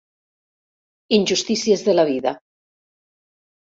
[1.17, 2.33] Injustícies de la vida.